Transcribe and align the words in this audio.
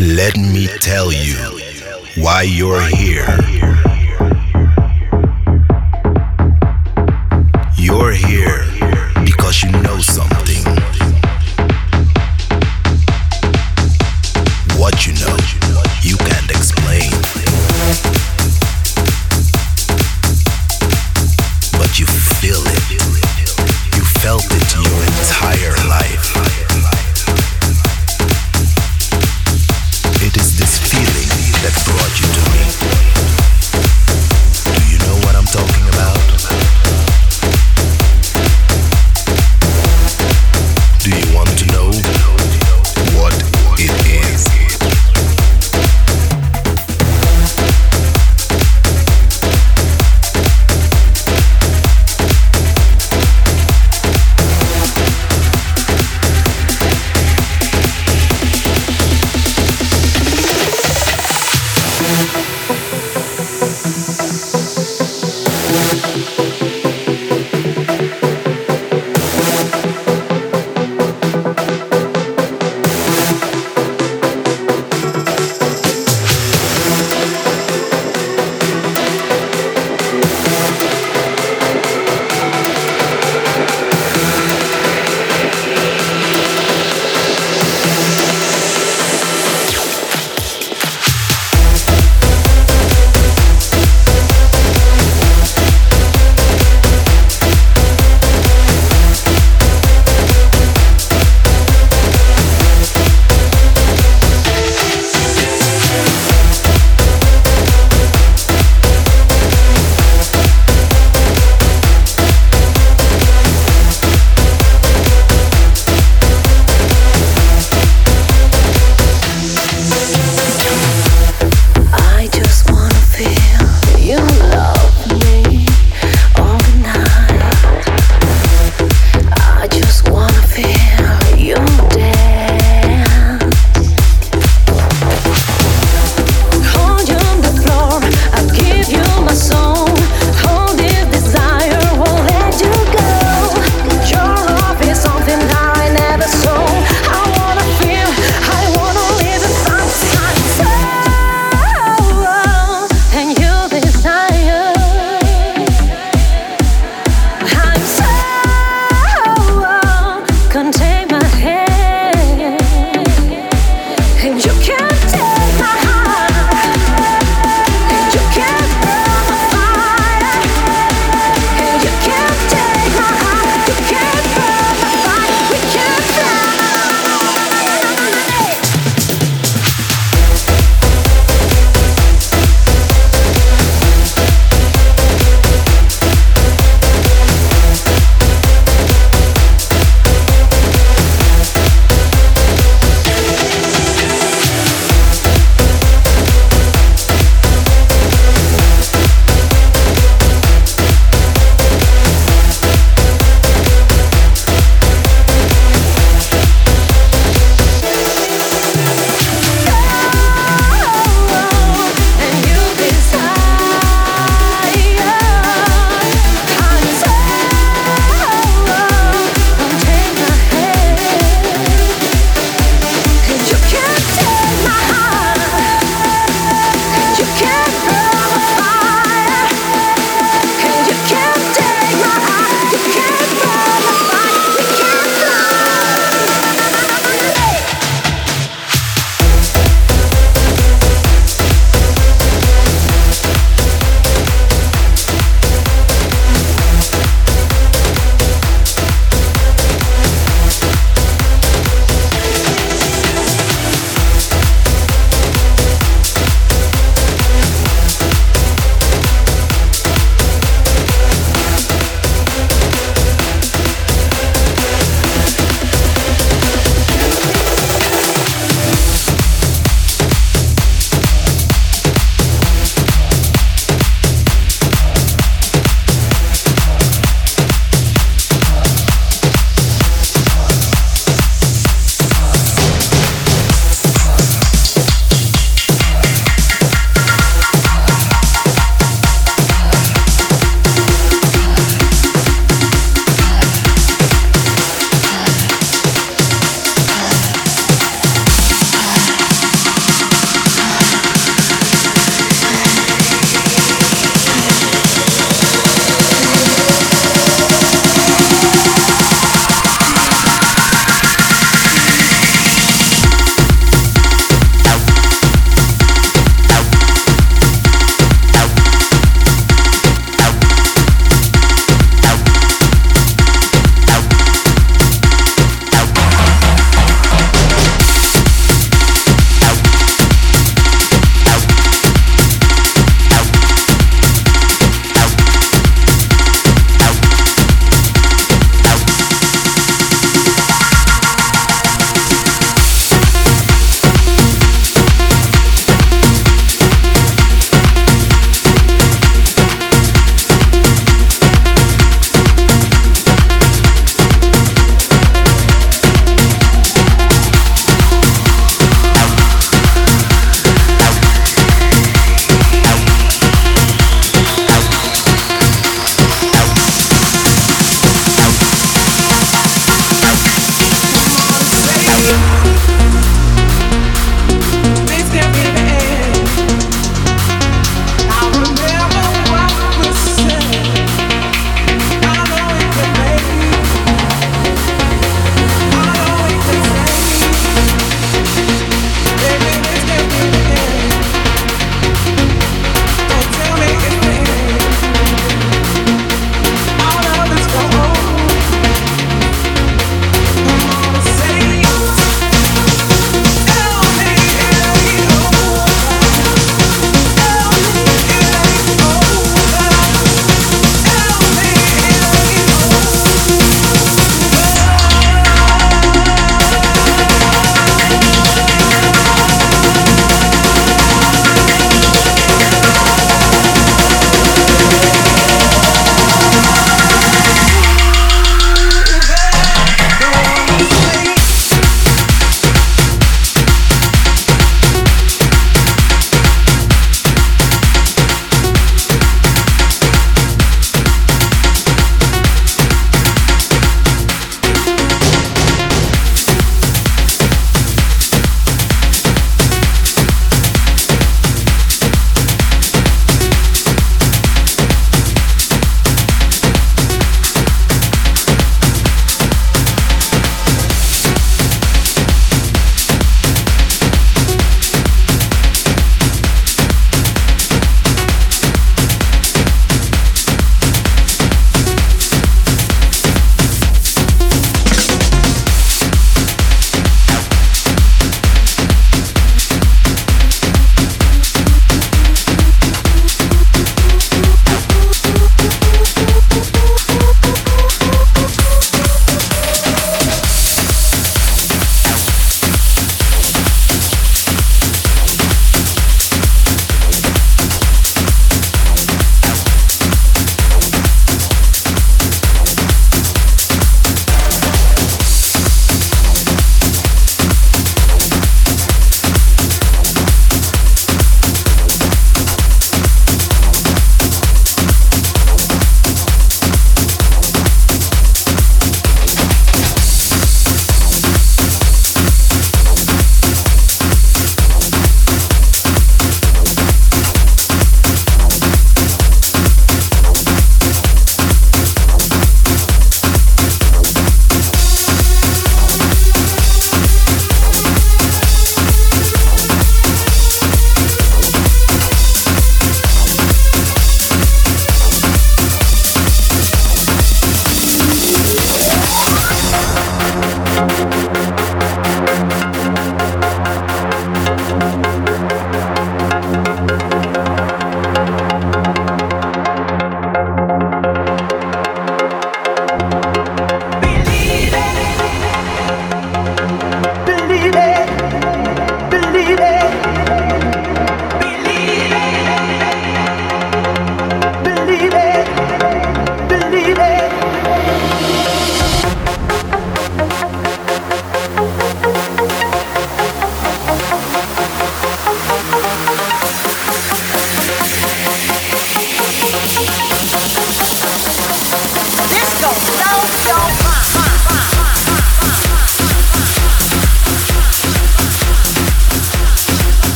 Let 0.00 0.36
me 0.36 0.66
tell 0.80 1.12
you 1.12 1.60
why 2.16 2.42
you're 2.42 2.82
here. 2.82 3.83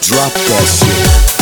drop 0.00 0.32
that 0.32 0.66
shit. 0.66 1.39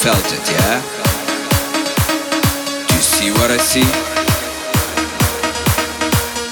felt 0.00 0.32
it, 0.32 0.50
yeah? 0.50 0.80
Do 2.88 2.94
you 2.94 3.02
see 3.02 3.30
what 3.32 3.50
I 3.50 3.58
see? 3.58 3.84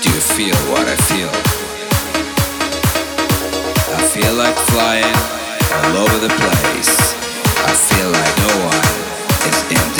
Do 0.02 0.08
you 0.12 0.20
feel 0.20 0.58
what 0.68 0.84
I 0.84 0.96
feel? 1.08 1.32
I 3.96 4.02
feel 4.12 4.34
like 4.34 4.54
flying 4.68 5.16
all 5.72 6.04
over 6.04 6.18
the 6.18 6.28
place. 6.28 6.92
I 7.64 7.72
feel 7.88 8.10
like 8.12 8.34
no 8.44 8.52
one 8.68 8.84
is 9.48 9.58
in 9.72 9.97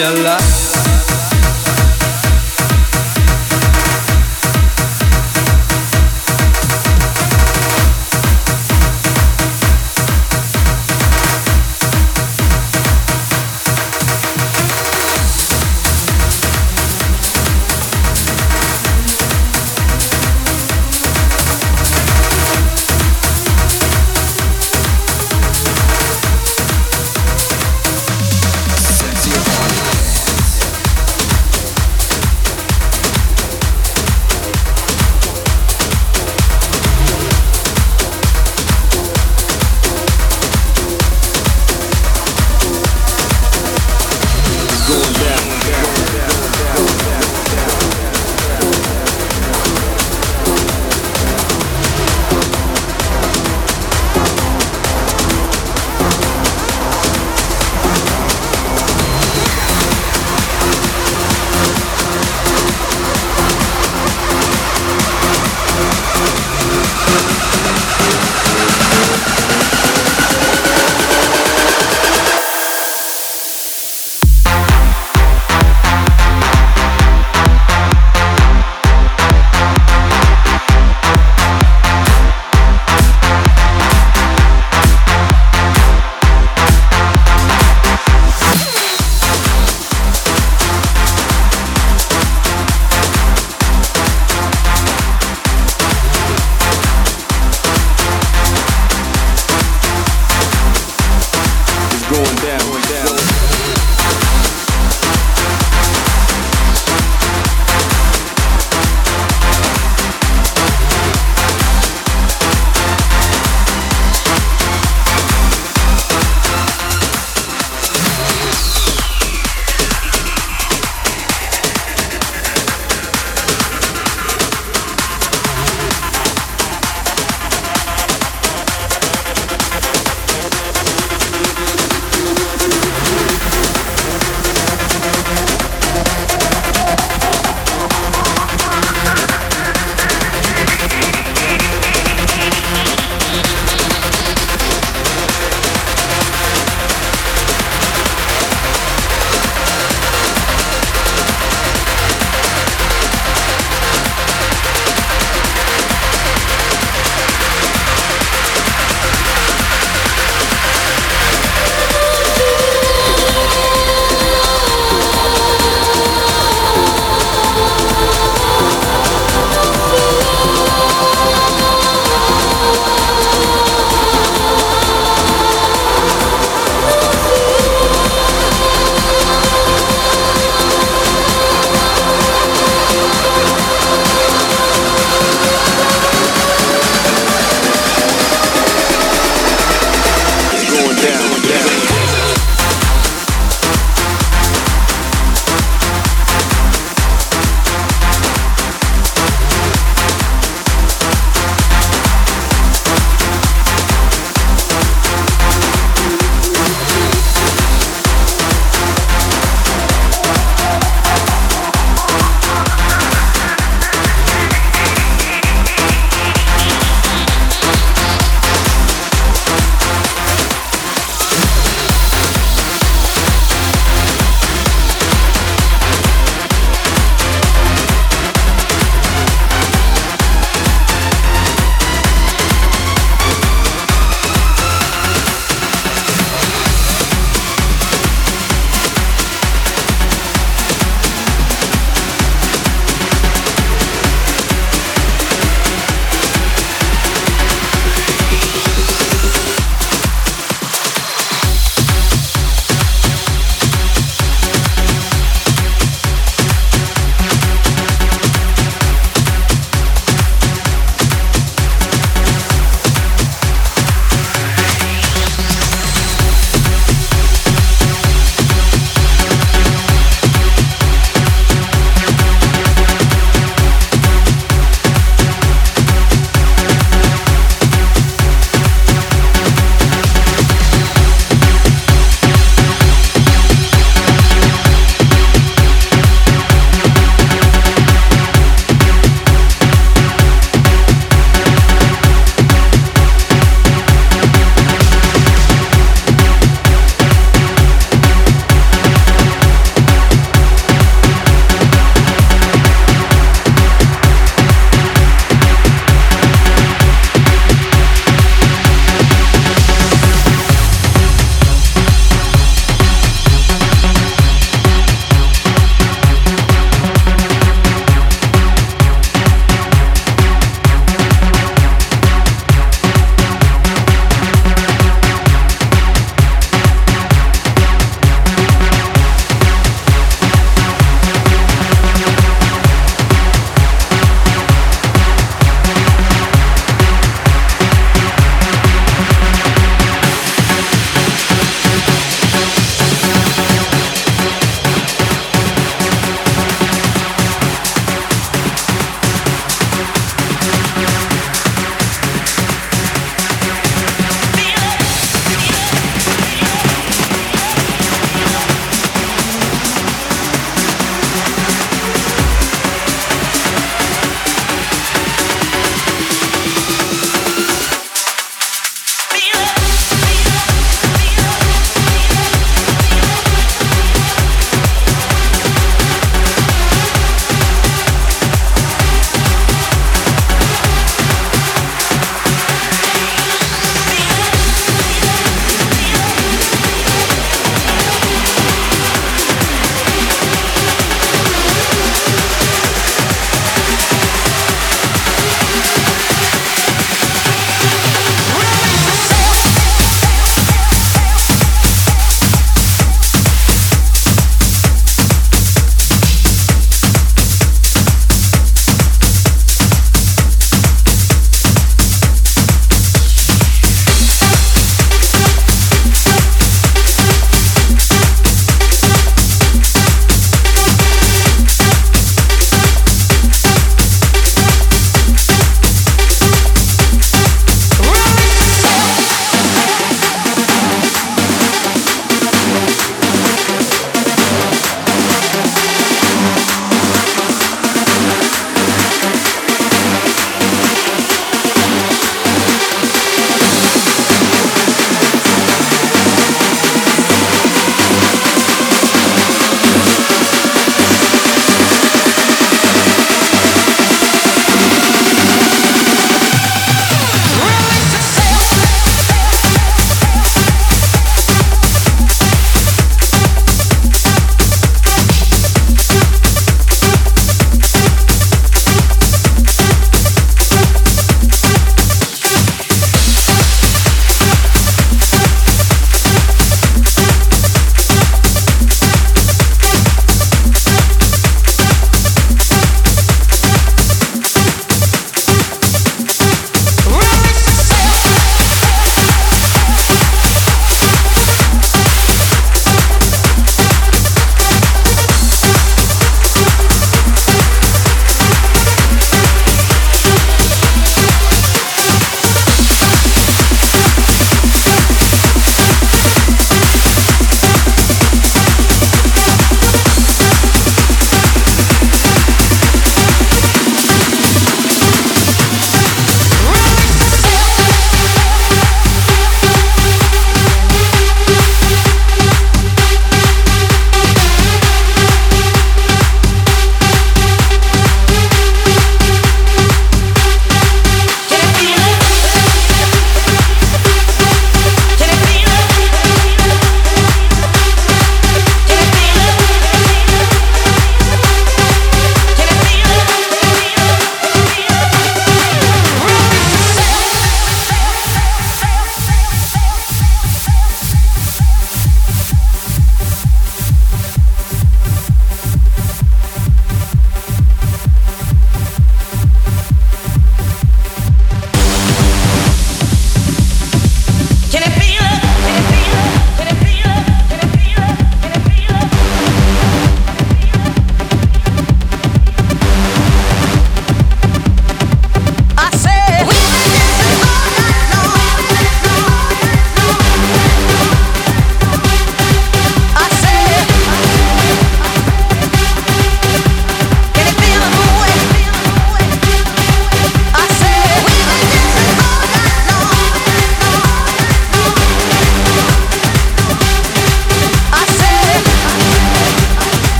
realize 0.00 0.47